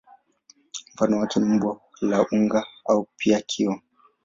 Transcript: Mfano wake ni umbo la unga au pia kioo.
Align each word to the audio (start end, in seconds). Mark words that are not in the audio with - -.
Mfano 0.93 1.19
wake 1.19 1.39
ni 1.39 1.45
umbo 1.45 1.81
la 2.01 2.25
unga 2.31 2.63
au 2.89 3.07
pia 3.17 3.41
kioo. 3.41 3.79